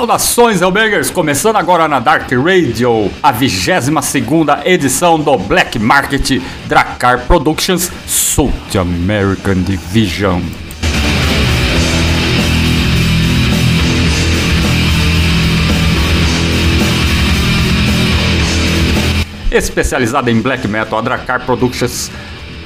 [0.07, 1.09] Saudações, Hellbangers!
[1.11, 8.53] Começando agora na Dark Radio, a 22 segunda edição do Black Market Dracar Productions South
[8.79, 10.39] American Division.
[19.51, 22.09] Especializada em black metal, a Dracar Productions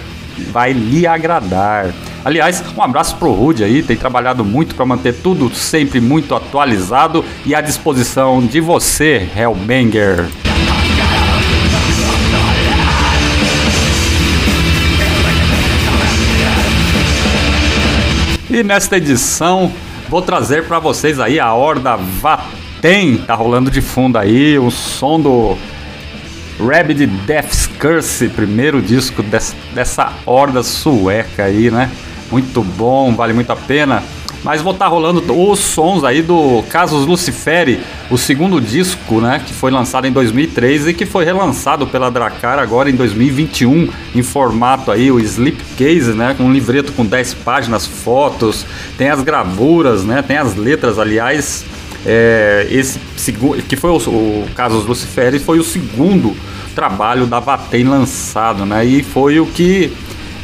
[0.50, 1.92] vai lhe agradar.
[2.24, 7.22] Aliás, um abraço pro Rude aí, tem trabalhado muito para manter tudo sempre muito atualizado
[7.44, 10.26] e à disposição de você, Hellbanger.
[18.48, 19.70] E nesta edição
[20.08, 25.20] vou trazer para vocês aí a Horda Vatem, tá rolando de fundo aí o som
[25.20, 25.58] do
[26.58, 31.90] Rabid Death's Curse, primeiro disco des, dessa horda sueca aí, né?
[32.34, 34.02] Muito bom, vale muito a pena.
[34.42, 37.80] Mas vou estar tá rolando os sons aí do Casos Luciferi,
[38.10, 42.58] o segundo disco, né, que foi lançado em 2003 e que foi relançado pela Dracar
[42.58, 47.86] agora em 2021 em formato aí o Slipcase, né, com um livreto com 10 páginas,
[47.86, 48.66] fotos,
[48.98, 51.64] tem as gravuras, né, tem as letras, aliás,
[52.04, 52.98] é, esse
[53.68, 56.36] que foi o, o Casos Luciferi, foi o segundo
[56.74, 59.92] trabalho da Vatem lançado, né, e foi o que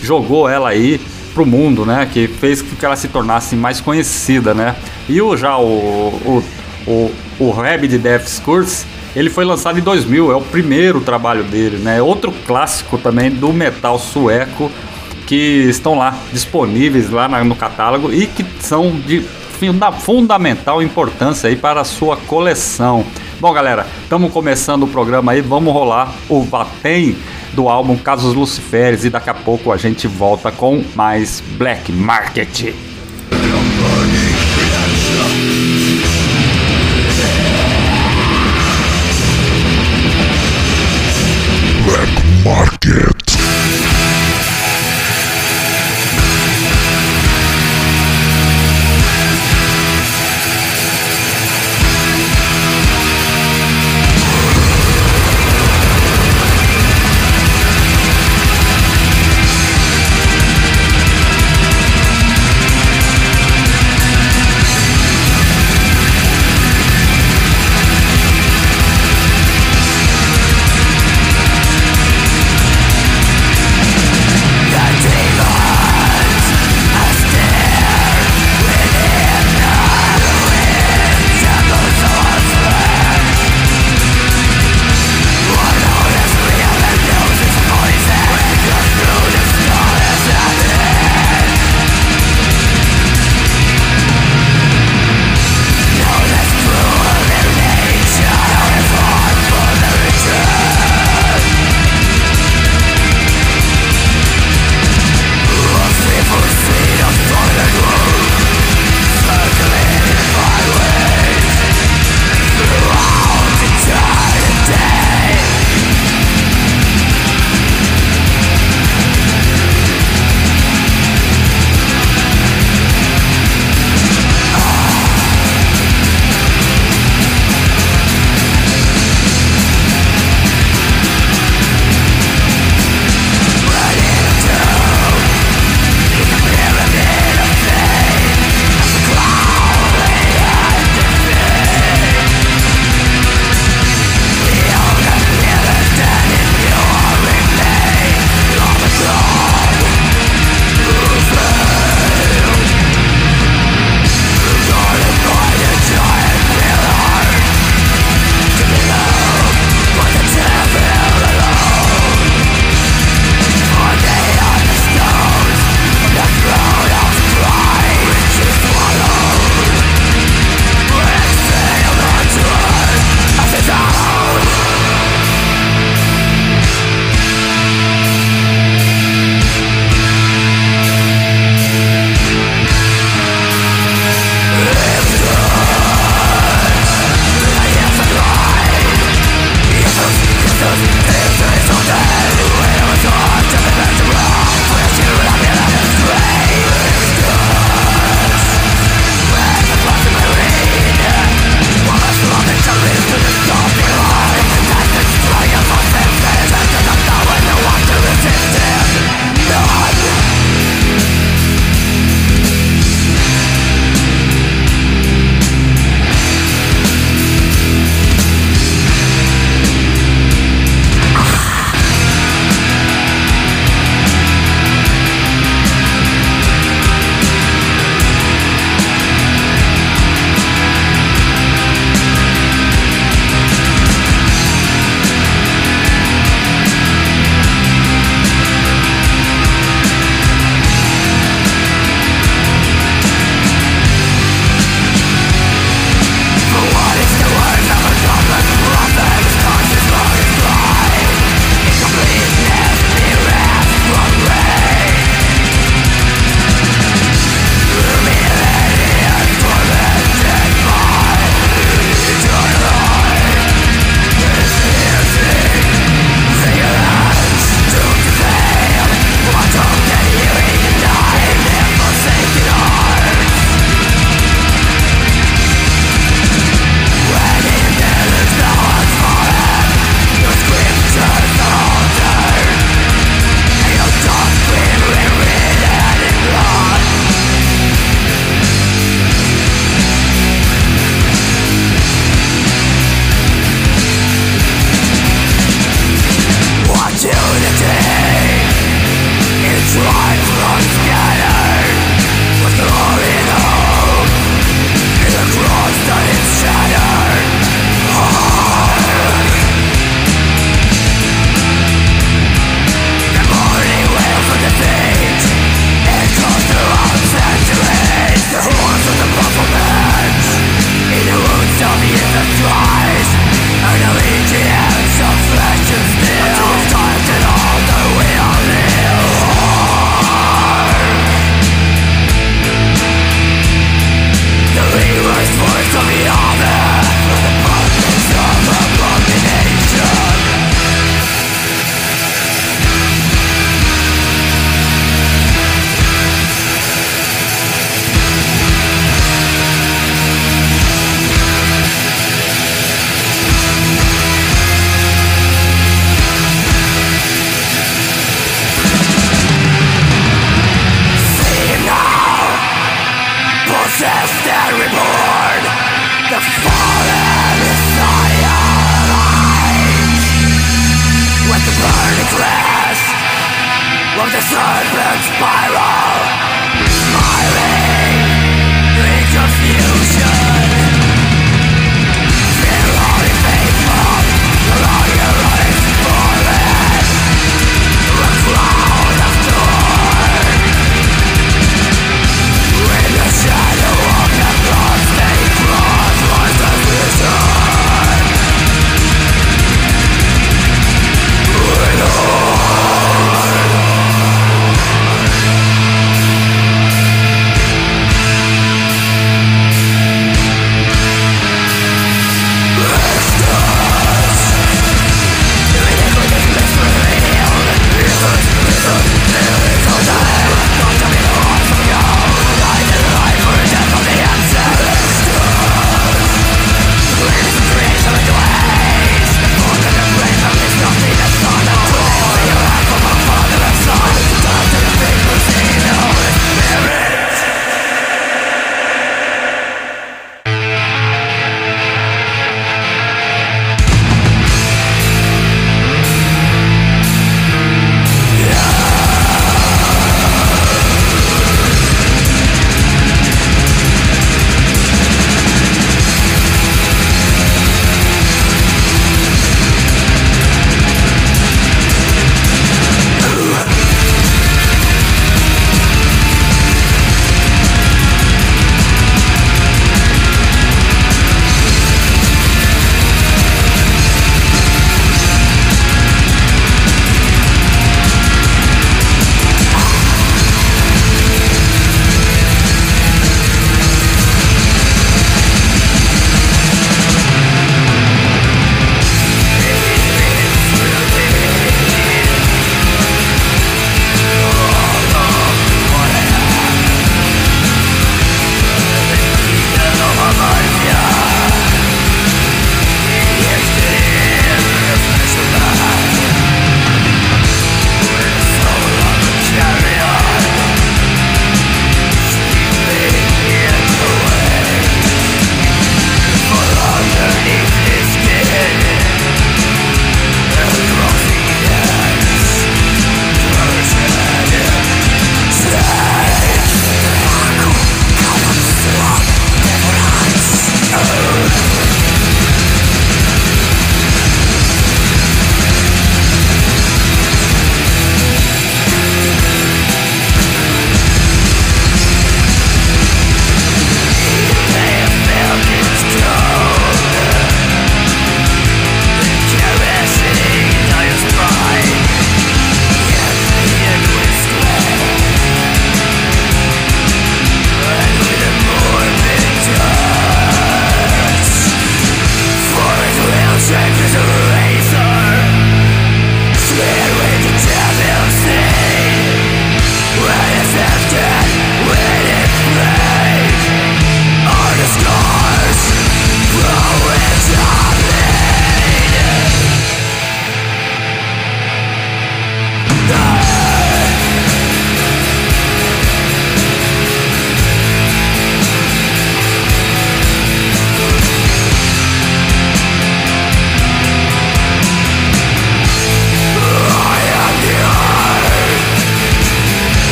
[0.00, 1.00] jogou ela aí
[1.32, 2.08] pro mundo, né?
[2.12, 4.76] Que fez com que ela se tornasse mais conhecida, né?
[5.08, 6.44] E o, já o, o,
[6.86, 11.78] o, o Rabid Death's Curse, ele foi lançado em 2000, é o primeiro trabalho dele,
[11.78, 12.00] né?
[12.00, 14.70] Outro clássico também do metal sueco
[15.26, 19.24] que estão lá disponíveis lá no catálogo e que são de
[20.00, 23.04] fundamental importância aí para a sua coleção.
[23.40, 27.16] Bom, galera, estamos começando o programa aí, vamos rolar o Vatem
[27.52, 32.74] do álbum Casos Luciferes e daqui a pouco a gente volta com mais Black Market.
[41.84, 42.81] Black Market.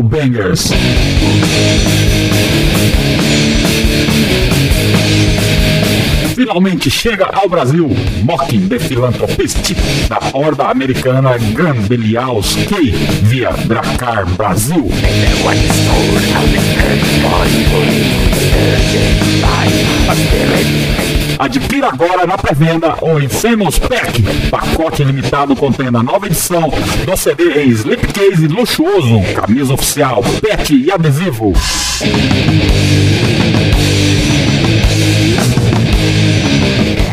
[0.00, 0.70] Hellbangers.
[6.34, 7.90] Finalmente chega ao Brasil
[8.24, 9.74] Mocking the Philanthropist
[10.08, 12.92] da horda americana Gun Belials K
[13.24, 14.88] via Dracar Brasil.
[21.40, 26.70] Adquira agora na pré-venda o Infamous Pack, pacote limitado contendo a nova edição
[27.06, 31.54] do CD em slipcase luxuoso, camisa oficial, pet e adesivo.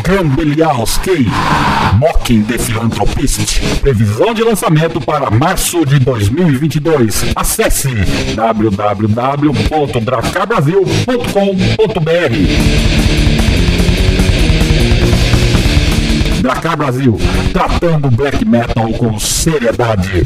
[0.08, 1.26] Gambelialski,
[1.98, 3.60] Mocking the Philanthropist.
[3.80, 7.32] Previsão de lançamento para março de 2022.
[7.34, 7.88] Acesse
[16.40, 17.18] Dracar Brasil,
[17.52, 20.24] tratando black metal com seriedade.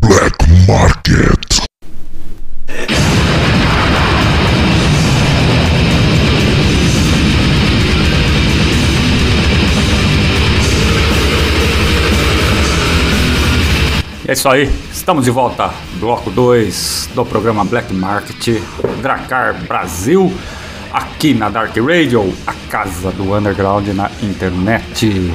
[0.00, 1.43] Black Market.
[14.34, 15.70] Isso aí, estamos de volta.
[16.00, 18.60] Bloco 2 do programa Black Market
[19.00, 20.32] Dracar Brasil,
[20.92, 25.30] aqui na Dark Radio, a casa do underground na internet.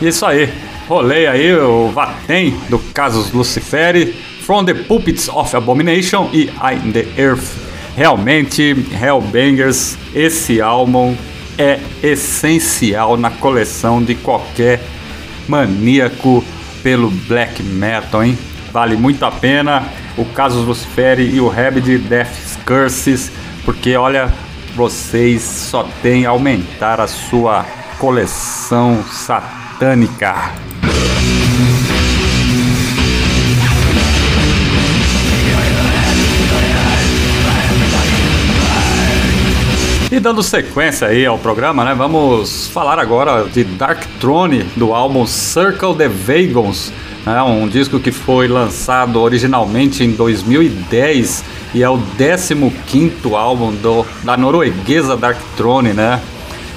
[0.00, 0.50] Isso aí,
[0.88, 6.92] rolei aí o Vatem do Casus Luciferi, From the Puppets of Abomination e I in
[6.92, 7.58] the Earth.
[7.94, 11.14] Realmente, Hellbangers, esse álbum
[11.58, 14.80] é essencial na coleção de qualquer
[15.48, 16.44] maníaco
[16.82, 18.38] pelo black metal, hein?
[18.72, 19.86] Vale muito a pena
[20.16, 23.30] o Casus Luciferi e o Rabid Death Curses,
[23.64, 24.32] porque olha,
[24.74, 27.64] vocês só tem a aumentar a sua
[27.98, 30.52] coleção satânica.
[40.12, 41.94] E dando sequência aí ao programa, né?
[41.94, 46.92] Vamos falar agora de Dark Throne do álbum Circle the Vagons,
[47.24, 54.04] né, um disco que foi lançado originalmente em 2010 e é o 15º álbum do,
[54.22, 56.20] da norueguesa Dark Throne, né?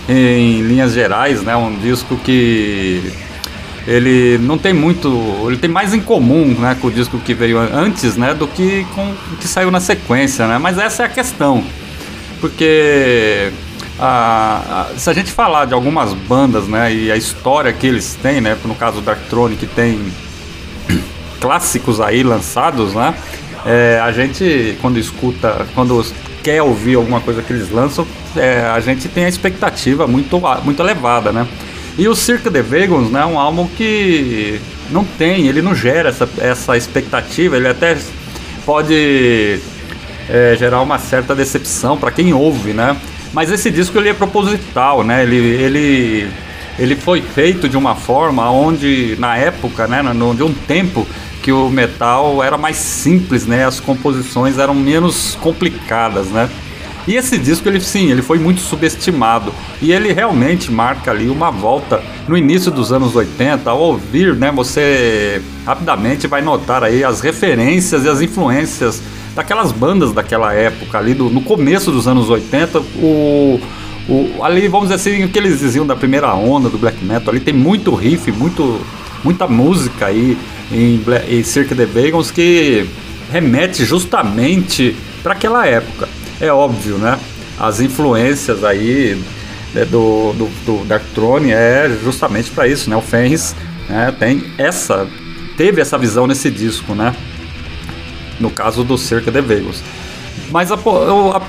[0.08, 1.58] Em linhas gerais, né?
[1.58, 3.12] Um disco que
[3.86, 5.10] ele não tem muito,
[5.48, 8.88] ele tem mais em comum, né, com o disco que veio antes, né, do que
[8.95, 10.58] com o que saiu na sequência, né?
[10.58, 11.65] Mas essa é a questão
[12.39, 13.52] porque
[14.00, 18.17] a, a, se a gente falar de algumas bandas, né, e a história que eles
[18.21, 20.00] têm, né, no caso do Dark Throne, que tem
[21.39, 23.13] clássicos aí lançados, né,
[23.65, 26.06] é, a gente quando escuta, quando
[26.43, 30.82] quer ouvir alguma coisa que eles lançam, é, a gente tem a expectativa muito, muito
[30.82, 31.48] elevada, né.
[31.98, 34.60] E o Cirque de Vagons, né, é um álbum que
[34.91, 37.98] não tem, ele não gera essa, essa expectativa, ele até
[38.65, 39.60] pode
[40.30, 42.96] é, gerar uma certa decepção para quem ouve, né?
[43.34, 45.24] Mas esse disco ele é proposital, né?
[45.24, 46.32] Ele, ele,
[46.80, 51.06] ele foi feito de uma forma onde, na época, né, no, de um tempo
[51.42, 53.66] que o metal era mais simples, né?
[53.66, 56.50] As composições eram menos complicadas, né?
[57.08, 59.54] E esse disco, ele sim, ele foi muito subestimado.
[59.80, 63.70] E ele realmente marca ali uma volta no início dos anos 80.
[63.70, 69.04] Ao ouvir, né, você rapidamente vai notar aí as referências e as influências
[69.36, 73.60] daquelas bandas daquela época ali, do, no começo dos anos 80, o,
[74.08, 77.34] o, ali, vamos dizer assim, o que eles diziam da primeira onda do black metal,
[77.34, 78.80] ali tem muito riff, muito,
[79.24, 80.38] muita música aí
[80.71, 82.88] em, em Cirque de Vagons que
[83.32, 86.08] remete justamente para aquela época.
[86.39, 87.19] É óbvio, né?
[87.60, 89.21] As influências aí
[89.74, 92.95] né, do, do, do Dark Throne é justamente para isso, né?
[92.95, 93.56] O Fenris
[93.89, 95.08] né, tem essa,
[95.58, 97.13] teve essa visão nesse disco, né?
[98.39, 99.84] No caso do Cerca de Vegas.
[100.52, 100.78] Mas a,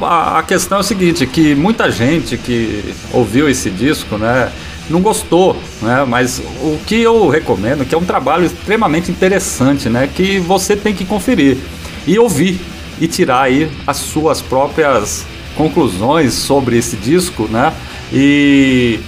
[0.02, 4.50] a, a, questão é o seguinte, que muita gente que ouviu esse disco, né,
[4.88, 10.08] não gostou, né, mas o que eu recomendo, que é um trabalho extremamente interessante, né,
[10.12, 11.58] que você tem que conferir
[12.06, 12.58] e ouvir
[13.00, 17.72] e tirar aí as suas próprias conclusões sobre esse disco, né,
[18.12, 19.00] e,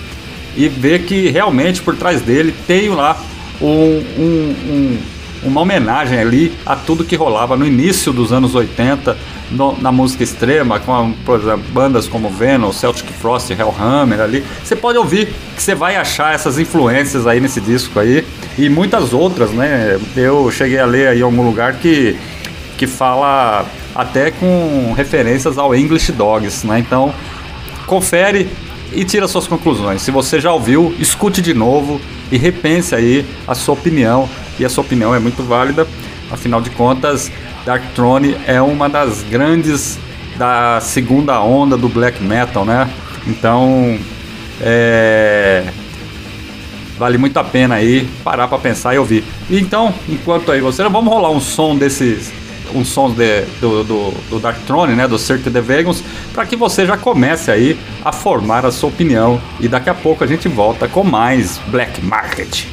[0.57, 3.19] e ver que realmente por trás dele tem lá
[3.61, 4.99] um, um, um
[5.43, 9.17] uma homenagem ali a tudo que rolava no início dos anos 80
[9.51, 14.45] no, na música extrema, com por exemplo, bandas como Venom, Celtic Frost, Hellhammer ali.
[14.63, 18.27] Você pode ouvir que você vai achar essas influências aí nesse disco aí
[18.59, 19.99] e muitas outras, né?
[20.17, 22.17] Eu cheguei a ler aí em algum lugar que
[22.77, 26.79] que fala até com referências ao English Dogs, né?
[26.79, 27.13] Então,
[27.87, 28.49] confere
[28.93, 30.01] e tira suas conclusões.
[30.01, 34.29] Se você já ouviu, escute de novo e repense aí a sua opinião.
[34.59, 35.87] E a sua opinião é muito válida,
[36.31, 37.31] afinal de contas,
[37.65, 39.99] Dark Throne é uma das grandes
[40.37, 42.89] da segunda onda do black metal, né?
[43.27, 43.99] Então,
[44.61, 45.65] é...
[46.97, 49.25] vale muito a pena aí parar para pensar e ouvir.
[49.51, 52.33] E então, enquanto aí você, vamos rolar um som desses
[52.75, 56.55] uns sons de, do, do, do, Dark Throne, né, do Cirque de Vegans, para que
[56.55, 59.41] você já comece aí a formar a sua opinião.
[59.59, 62.67] E daqui a pouco a gente volta com mais Black Market.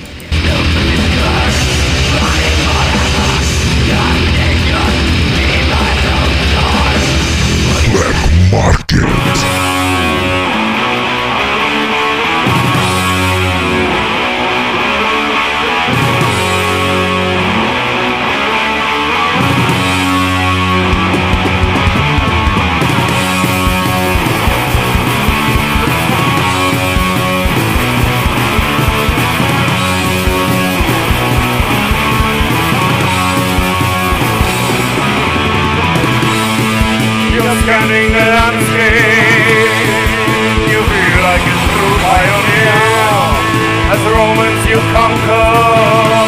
[7.91, 8.84] Black Market.
[37.65, 39.01] Scanning the landscape.
[40.69, 42.78] You feel like it's through pioneer
[43.89, 46.24] as Romans you conquer.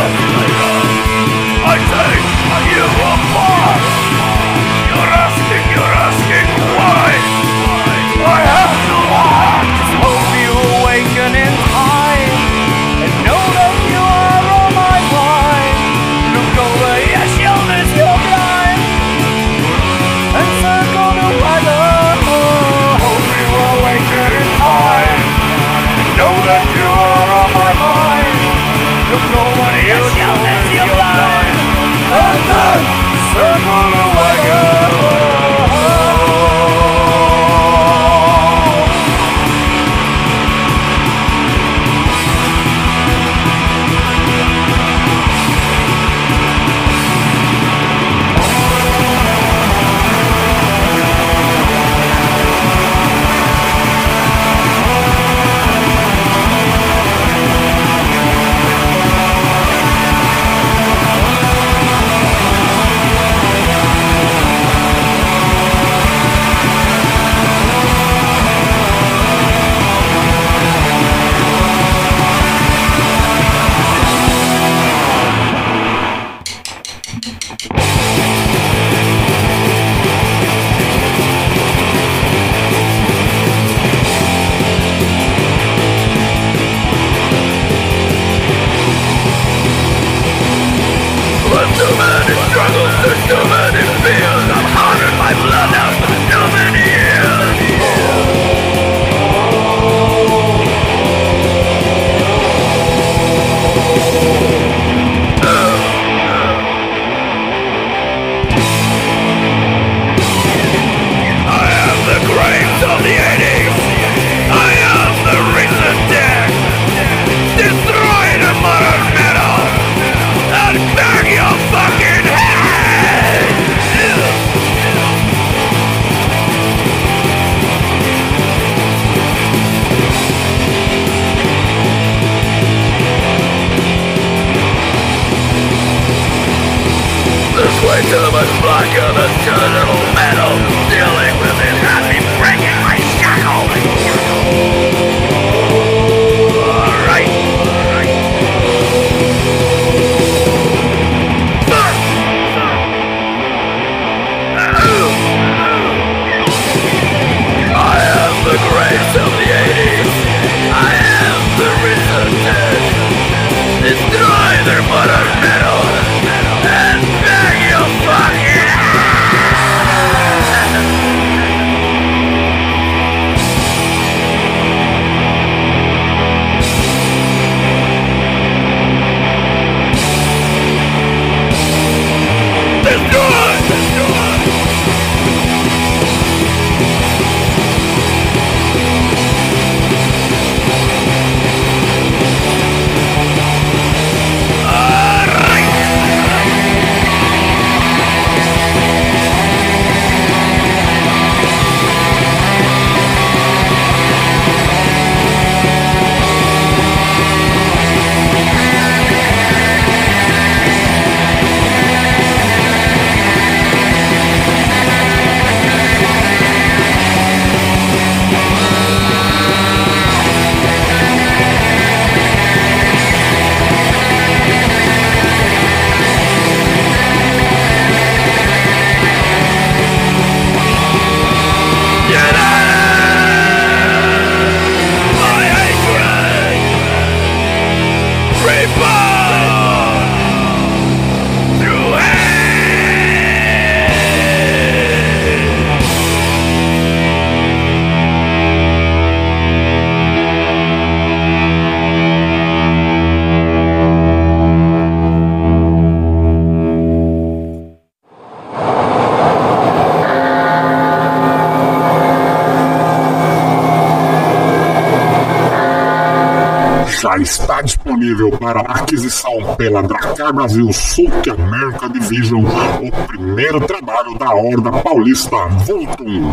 [267.02, 274.32] já está disponível para aquisição pela Dracar Brasil South America Division o primeiro trabalho da
[274.32, 275.36] Horda Paulista
[275.66, 276.30] Vultum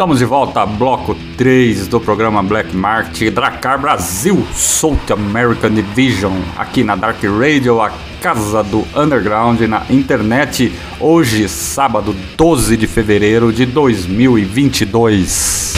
[0.03, 6.83] Estamos de volta bloco 3 do programa Black Market Dracar Brasil South American Division aqui
[6.83, 10.73] na Dark Radio, a casa do underground na internet.
[10.99, 15.75] Hoje, sábado 12 de fevereiro de 2022.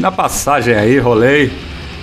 [0.00, 1.52] Na passagem aí, rolei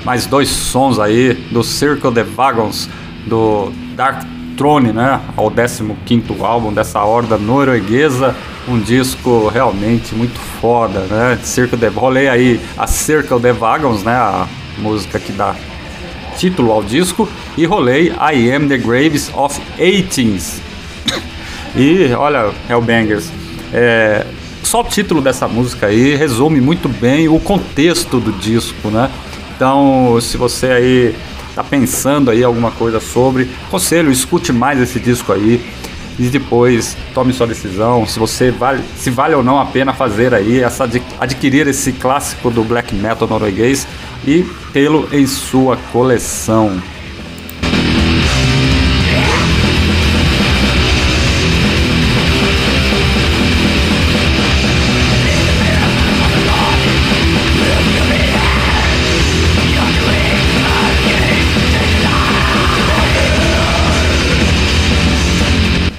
[0.05, 2.87] mais dois sons aí do Circle the Wagons,
[3.25, 4.23] do Dark
[4.55, 5.19] Throne, né?
[5.35, 8.35] Ao 15 álbum dessa horda norueguesa.
[8.67, 11.39] Um disco realmente muito foda, né?
[11.41, 11.87] Circle the...
[11.87, 14.13] Rolei aí a Circle the Wagons, né?
[14.13, 15.55] A música que dá
[16.37, 17.27] título ao disco.
[17.57, 20.61] E rolei I Am the Graves of Eighteens.
[21.75, 23.31] e olha, Hellbangers,
[23.73, 24.25] é,
[24.67, 29.09] só o título dessa música aí resume muito bem o contexto do disco, né?
[29.55, 31.15] Então, se você aí
[31.55, 35.65] tá pensando aí alguma coisa sobre, conselho, escute mais esse disco aí
[36.19, 40.33] e depois tome sua decisão se você vale, se vale ou não a pena fazer
[40.33, 40.83] aí essa
[41.17, 43.87] adquirir esse clássico do black metal norueguês
[44.27, 46.81] e tê-lo em sua coleção.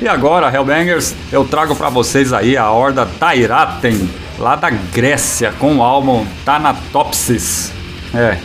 [0.08, 5.76] E agora, Hellbangers, eu trago para vocês aí a horda Tairaten, lá da Grécia, com
[5.76, 7.70] o álbum Thanatopsis.
[8.14, 8.38] É,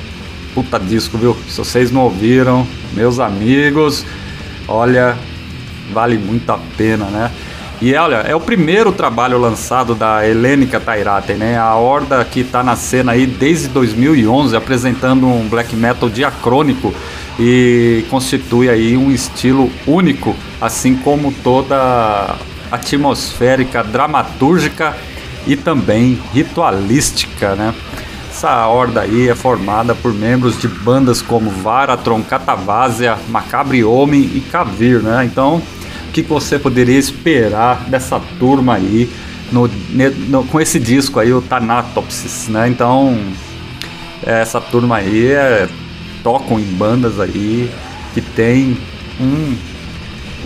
[0.53, 1.37] puta disco, viu?
[1.47, 4.05] Se vocês não ouviram, meus amigos,
[4.67, 5.17] olha,
[5.93, 7.31] vale muito a pena, né?
[7.81, 11.57] E olha, é o primeiro trabalho lançado da Helênica Tairaten, né?
[11.57, 16.93] A horda que tá na cena aí desde 2011, apresentando um black metal diacrônico
[17.39, 22.35] e constitui aí um estilo único, assim como toda
[22.71, 24.95] atmosférica, dramatúrgica
[25.45, 27.73] e também ritualística, né?
[28.29, 34.41] Essa horda aí é formada por membros de bandas como Varatron, Catavazia, Macabre Homem e
[34.41, 35.23] Kavir, né?
[35.23, 35.61] Então,
[36.09, 39.09] o que você poderia esperar dessa turma aí
[39.51, 39.69] no,
[40.27, 42.67] no, com esse disco aí, o Thanatopsis, né?
[42.67, 43.15] Então,
[44.25, 45.69] essa turma aí é
[46.23, 47.69] tocam em bandas aí
[48.13, 48.77] que tem
[49.19, 49.55] um,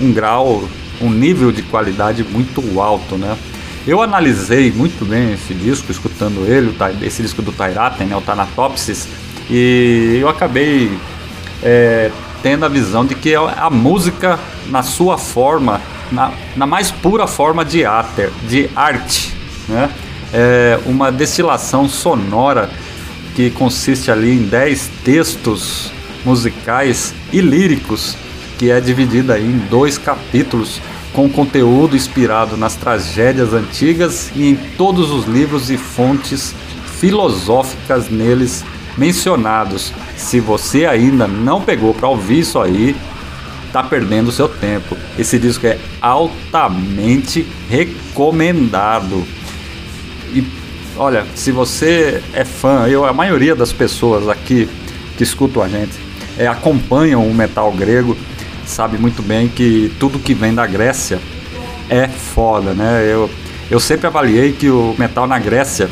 [0.02, 0.68] um grau,
[1.02, 3.38] um nível de qualidade muito alto, né?
[3.86, 9.08] Eu analisei muito bem esse disco, escutando ele, esse disco do Tairaten, né, o Thanatopsis,
[9.50, 10.92] e eu acabei
[11.64, 12.12] é,
[12.44, 14.38] tendo a visão de que a música,
[14.68, 15.80] na sua forma,
[16.12, 19.34] na, na mais pura forma de, áter, de arte,
[19.70, 19.90] né?
[20.34, 22.70] é uma destilação sonora
[23.38, 25.92] que consiste ali em 10 textos
[26.26, 28.18] musicais e líricos,
[28.58, 30.82] que é dividida em dois capítulos
[31.14, 36.56] com conteúdo inspirado nas tragédias antigas e em todos os livros e fontes
[37.00, 38.66] filosóficas neles
[38.98, 39.94] mencionados.
[40.16, 42.96] Se você ainda não pegou para ouvir isso aí,
[43.72, 44.98] tá perdendo seu tempo.
[45.16, 49.24] Esse disco é altamente recomendado.
[50.34, 50.42] E
[50.98, 54.68] olha, se você é fã, eu a maioria das pessoas aqui
[55.18, 55.94] que escutam a gente
[56.38, 58.16] é, acompanham o metal grego,
[58.66, 61.20] sabe muito bem que tudo que vem da Grécia
[61.90, 63.08] é foda, né?
[63.10, 63.30] Eu,
[63.72, 65.90] eu sempre avaliei que o metal na Grécia,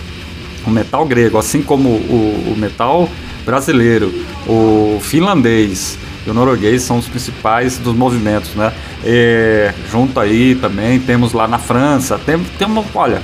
[0.65, 3.10] o metal grego, assim como o, o metal
[3.45, 4.13] brasileiro,
[4.47, 8.73] o finlandês, e o norueguês são os principais dos movimentos, né?
[9.03, 13.21] E, junto aí também temos lá na França, tem, temos, olha,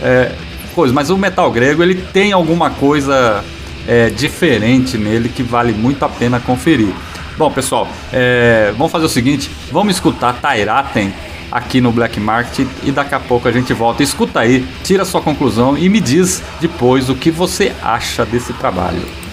[0.00, 0.32] é,
[0.92, 3.44] mas o metal grego ele tem alguma coisa
[3.86, 6.92] é, diferente nele que vale muito a pena conferir.
[7.36, 11.12] Bom, pessoal, é, vamos fazer o seguinte: vamos escutar Tairaten
[11.50, 14.02] aqui no Black Market e daqui a pouco a gente volta.
[14.02, 19.23] Escuta aí, tira sua conclusão e me diz depois o que você acha desse trabalho.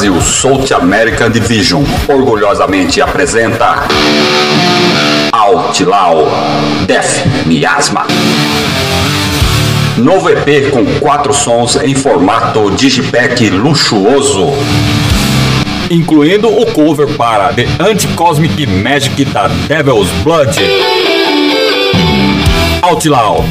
[0.00, 3.86] Brasil South American Division orgulhosamente apresenta
[5.30, 6.26] Outlaw
[6.86, 8.06] Death Miasma.
[9.98, 14.46] Novo EP com quatro sons em formato digipack luxuoso.
[15.90, 20.56] Incluindo o cover para The Anti-Cosmic Magic da Devil's Blood.
[22.80, 23.44] Outlaw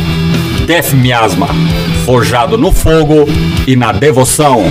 [0.65, 1.49] Death Miasma,
[2.07, 3.27] forjado no fogo
[3.67, 4.65] e na devoção.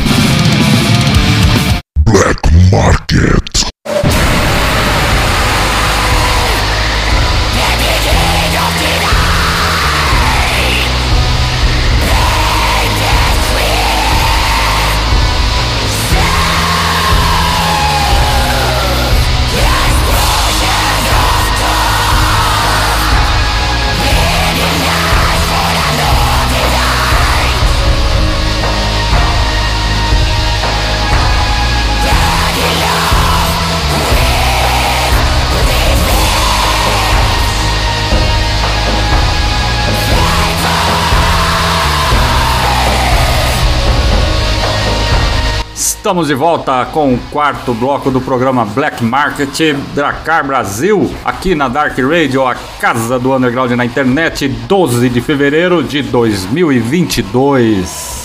[46.08, 51.68] Estamos de volta com o quarto bloco do programa Black Market Dracar Brasil, aqui na
[51.68, 58.17] Dark Radio, a casa do underground na internet, 12 de fevereiro de 2022.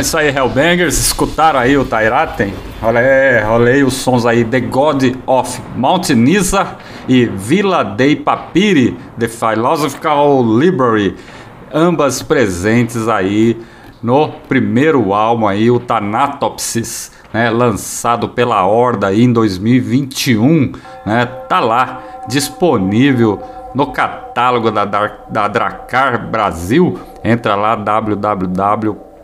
[0.00, 0.98] É isso aí, Hellbangers.
[0.98, 2.54] Escutaram aí o Tairaten?
[2.82, 8.96] Olha, é, rolei os sons aí The God of Mount Nisa e Villa dei Papiri,
[9.18, 11.16] The Philosophical Library.
[11.70, 13.60] Ambas presentes aí
[14.02, 20.72] no primeiro álbum aí, o Thanatopsis, né, lançado pela Horda aí em 2021,
[21.04, 21.26] né?
[21.46, 23.38] Tá lá disponível
[23.74, 26.98] no catálogo da, da Dracar Brasil.
[27.22, 27.76] Entra lá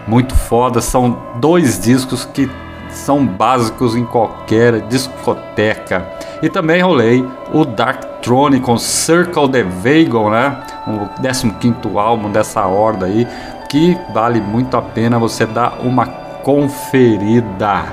[0.07, 2.49] muito foda, são dois discos que
[2.93, 6.07] são básicos em qualquer discoteca.
[6.41, 10.57] E também rolei o Dark Throne com Circle the Vagon, né?
[10.87, 13.27] O 15 álbum dessa horda aí,
[13.69, 17.85] que vale muito a pena você dar uma conferida.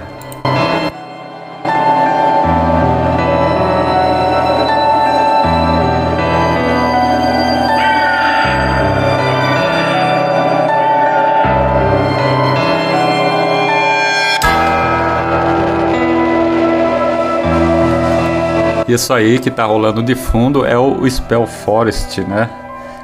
[18.93, 22.51] Isso aí que tá rolando de fundo é o Spell Forest, né?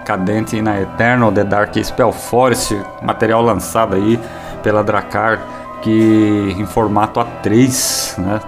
[0.05, 4.19] Cadente na Eternal, The Dark Spell Forest, material lançado aí
[4.65, 5.41] pela Dracar,
[5.83, 8.41] que em formato A3, né?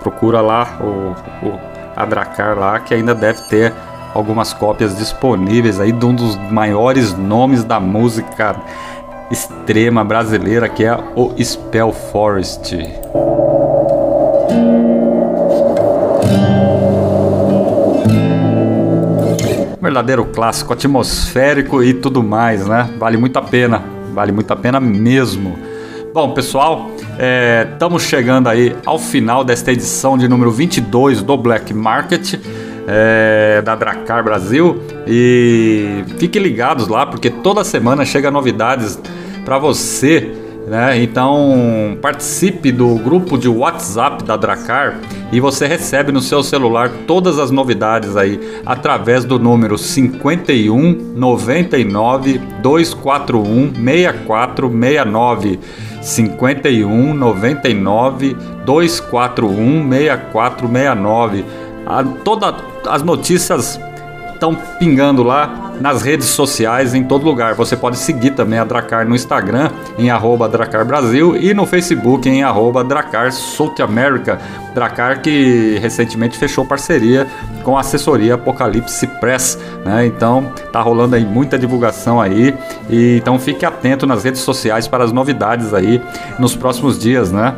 [0.00, 1.60] Procura lá o, o,
[1.94, 3.74] a Dracar lá, que ainda deve ter
[4.14, 8.56] algumas cópias disponíveis aí de um dos maiores nomes da música
[9.30, 12.74] extrema brasileira, que é o Spell Forest.
[19.86, 22.90] Verdadeiro clássico, atmosférico e tudo mais, né?
[22.98, 23.80] Vale muito a pena,
[24.12, 25.56] vale muito a pena mesmo.
[26.12, 26.90] Bom, pessoal,
[27.72, 32.34] estamos é, chegando aí ao final desta edição de número 22 do Black Market
[32.88, 38.98] é, da Dracar Brasil e fiquem ligados lá porque toda semana chega novidades
[39.44, 40.32] para você
[40.66, 41.00] né?
[41.00, 45.00] Então participe do grupo de WhatsApp da Dracar
[45.32, 52.38] e você recebe no seu celular todas as novidades aí através do número 51 99
[52.62, 55.60] 241 6469
[56.02, 61.44] 51 99 241 6469
[61.86, 62.54] a, todas
[62.88, 63.78] as notícias
[64.36, 67.54] estão pingando lá nas redes sociais, em todo lugar.
[67.54, 72.28] Você pode seguir também a Dracar no Instagram, em arroba Dracar Brasil, e no Facebook,
[72.28, 74.38] em arroba Dracar South America.
[74.74, 77.26] Dracar que recentemente fechou parceria
[77.62, 80.06] com a assessoria Apocalipse Press, né?
[80.06, 82.54] Então tá rolando aí muita divulgação aí,
[82.88, 86.02] e então fique atento nas redes sociais para as novidades aí
[86.38, 87.54] nos próximos dias, né?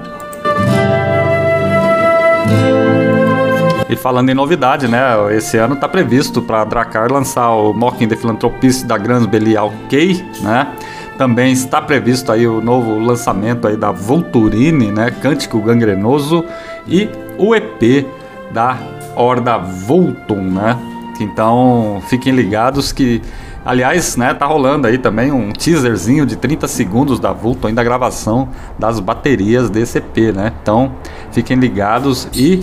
[3.88, 5.02] E falando em novidade, né?
[5.34, 10.22] Esse ano está previsto para Dracar lançar o Mocking the Philanthropist da Grans Belial Key,
[10.40, 10.74] né?
[11.16, 15.10] Também está previsto aí o novo lançamento aí da Volturine, né?
[15.10, 16.44] Cântico Gangrenoso
[16.86, 17.08] e
[17.38, 18.06] o EP
[18.50, 18.76] da
[19.16, 20.76] Horda Voltum, né?
[21.18, 23.22] Então fiquem ligados que
[23.64, 27.84] Aliás, né, tá rolando aí também um teaserzinho de 30 segundos da Vulto, ainda a
[27.84, 30.54] gravação das baterias desse EP, né?
[30.62, 30.92] Então,
[31.32, 32.60] fiquem ligados e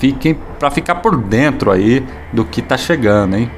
[0.00, 3.50] fiquem para ficar por dentro aí do que tá chegando, hein?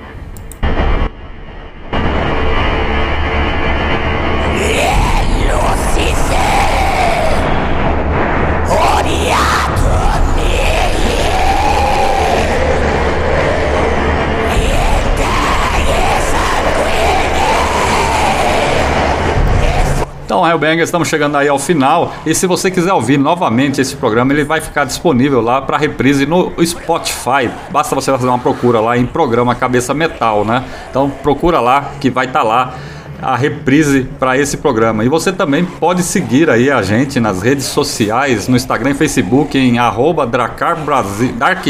[20.43, 22.13] Então, Hellbanger, estamos chegando aí ao final.
[22.27, 26.27] E se você quiser ouvir novamente esse programa, ele vai ficar disponível lá para reprise
[26.27, 27.49] no Spotify.
[27.71, 30.65] Basta você fazer uma procura lá em programa Cabeça Metal, né?
[30.91, 32.75] Então, procura lá que vai estar tá lá
[33.23, 35.05] a reprise para esse programa.
[35.05, 39.57] E você também pode seguir aí a gente nas redes sociais, no Instagram e Facebook
[39.57, 41.65] em arroba Dracar Brasil, Dark,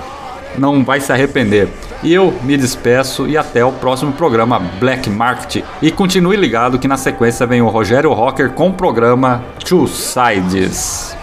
[0.57, 1.67] não vai se arrepender.
[2.01, 5.63] E eu me despeço e até o próximo programa Black Market.
[5.81, 11.18] E continue ligado que na sequência vem o Rogério Rocker com o programa Two Sides.